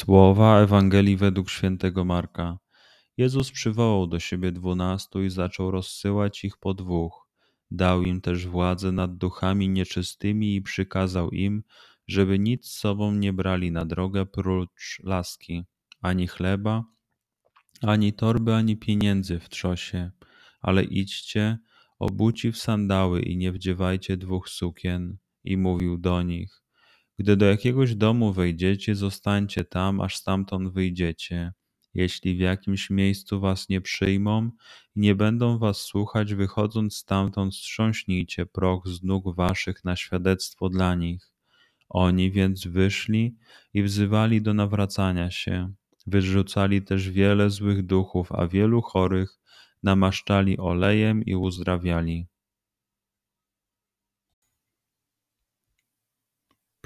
Słowa 0.00 0.60
Ewangelii 0.60 1.16
według 1.16 1.50
świętego 1.50 2.04
Marka. 2.04 2.58
Jezus 3.16 3.50
przywołał 3.50 4.06
do 4.06 4.20
siebie 4.20 4.52
dwunastu 4.52 5.22
i 5.22 5.30
zaczął 5.30 5.70
rozsyłać 5.70 6.44
ich 6.44 6.58
po 6.58 6.74
dwóch. 6.74 7.28
Dał 7.70 8.02
im 8.02 8.20
też 8.20 8.46
władzę 8.46 8.92
nad 8.92 9.16
duchami 9.16 9.68
nieczystymi 9.68 10.54
i 10.54 10.62
przykazał 10.62 11.30
im, 11.30 11.62
żeby 12.08 12.38
nic 12.38 12.66
z 12.66 12.78
sobą 12.78 13.12
nie 13.12 13.32
brali 13.32 13.72
na 13.72 13.84
drogę 13.84 14.26
prócz 14.26 15.00
laski, 15.04 15.64
ani 16.02 16.26
chleba, 16.26 16.84
ani 17.82 18.12
torby, 18.12 18.54
ani 18.54 18.76
pieniędzy 18.76 19.40
w 19.40 19.48
trzosie, 19.48 20.10
ale 20.60 20.84
idźcie, 20.84 21.58
obuci 21.98 22.52
w 22.52 22.58
sandały 22.58 23.22
i 23.22 23.36
nie 23.36 23.52
wdziewajcie 23.52 24.16
dwóch 24.16 24.48
sukien. 24.48 25.16
I 25.44 25.56
mówił 25.56 25.98
do 25.98 26.22
nich, 26.22 26.59
gdy 27.20 27.36
do 27.36 27.46
jakiegoś 27.46 27.94
domu 27.94 28.32
wejdziecie, 28.32 28.94
zostańcie 28.94 29.64
tam, 29.64 30.00
aż 30.00 30.16
stamtąd 30.16 30.72
wyjdziecie. 30.72 31.52
Jeśli 31.94 32.36
w 32.36 32.38
jakimś 32.38 32.90
miejscu 32.90 33.40
was 33.40 33.68
nie 33.68 33.80
przyjmą 33.80 34.50
i 34.96 35.00
nie 35.00 35.14
będą 35.14 35.58
was 35.58 35.78
słuchać, 35.80 36.34
wychodząc 36.34 36.96
stamtąd, 36.96 37.54
strząśnijcie 37.54 38.46
proch 38.46 38.88
z 38.88 39.02
nóg 39.02 39.36
waszych 39.36 39.84
na 39.84 39.96
świadectwo 39.96 40.68
dla 40.68 40.94
nich. 40.94 41.32
Oni 41.88 42.30
więc 42.30 42.66
wyszli 42.66 43.36
i 43.74 43.82
wzywali 43.82 44.42
do 44.42 44.54
nawracania 44.54 45.30
się. 45.30 45.72
Wyrzucali 46.06 46.82
też 46.82 47.10
wiele 47.10 47.50
złych 47.50 47.86
duchów, 47.86 48.32
a 48.32 48.46
wielu 48.46 48.82
chorych 48.82 49.38
namaszczali 49.82 50.58
olejem 50.58 51.24
i 51.24 51.34
uzdrawiali. 51.34 52.26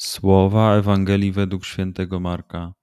Słowa 0.00 0.76
Ewangelii 0.76 1.32
według 1.32 1.64
świętego 1.64 2.20
Marka. 2.20 2.74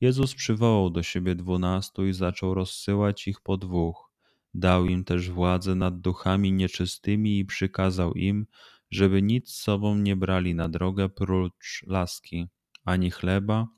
Jezus 0.00 0.34
przywołał 0.34 0.90
do 0.90 1.02
siebie 1.02 1.34
dwunastu 1.34 2.06
i 2.06 2.12
zaczął 2.12 2.54
rozsyłać 2.54 3.28
ich 3.28 3.40
po 3.40 3.56
dwóch. 3.56 4.10
Dał 4.54 4.86
im 4.86 5.04
też 5.04 5.30
władzę 5.30 5.74
nad 5.74 6.00
duchami 6.00 6.52
nieczystymi 6.52 7.38
i 7.38 7.44
przykazał 7.44 8.12
im, 8.12 8.46
żeby 8.90 9.22
nic 9.22 9.50
z 9.50 9.60
sobą 9.60 9.98
nie 9.98 10.16
brali 10.16 10.54
na 10.54 10.68
drogę 10.68 11.08
prócz 11.08 11.84
laski, 11.86 12.46
ani 12.84 13.10
chleba, 13.10 13.68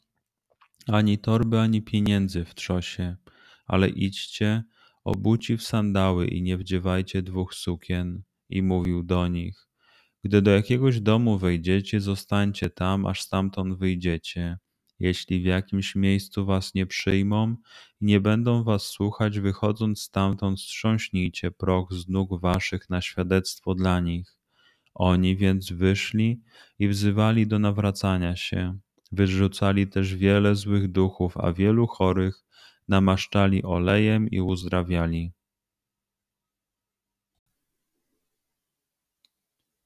ani 0.86 1.18
torby, 1.18 1.60
ani 1.60 1.82
pieniędzy 1.82 2.44
w 2.44 2.54
trzosie, 2.54 3.16
ale 3.66 3.88
idźcie, 3.88 4.64
obuci 5.04 5.56
w 5.56 5.62
sandały 5.62 6.26
i 6.26 6.42
nie 6.42 6.56
wdziewajcie 6.56 7.22
dwóch 7.22 7.54
sukien. 7.54 8.22
I 8.50 8.62
mówił 8.62 9.02
do 9.02 9.28
nich, 9.28 9.67
gdy 10.24 10.42
do 10.42 10.50
jakiegoś 10.50 11.00
domu 11.00 11.38
wejdziecie, 11.38 12.00
zostańcie 12.00 12.70
tam, 12.70 13.06
aż 13.06 13.22
stamtąd 13.22 13.78
wyjdziecie. 13.78 14.58
Jeśli 15.00 15.40
w 15.40 15.44
jakimś 15.44 15.94
miejscu 15.94 16.46
was 16.46 16.74
nie 16.74 16.86
przyjmą 16.86 17.56
i 18.00 18.04
nie 18.04 18.20
będą 18.20 18.64
was 18.64 18.82
słuchać, 18.82 19.40
wychodząc 19.40 20.00
stamtąd, 20.00 20.60
strząśnijcie 20.60 21.50
proch 21.50 21.92
z 21.92 22.08
nóg 22.08 22.40
waszych 22.40 22.90
na 22.90 23.00
świadectwo 23.00 23.74
dla 23.74 24.00
nich. 24.00 24.38
Oni 24.94 25.36
więc 25.36 25.72
wyszli 25.72 26.40
i 26.78 26.88
wzywali 26.88 27.46
do 27.46 27.58
nawracania 27.58 28.36
się. 28.36 28.78
Wyrzucali 29.12 29.86
też 29.86 30.14
wiele 30.14 30.54
złych 30.54 30.92
duchów, 30.92 31.36
a 31.36 31.52
wielu 31.52 31.86
chorych 31.86 32.44
namaszczali 32.88 33.62
olejem 33.62 34.30
i 34.30 34.40
uzdrawiali. 34.40 35.32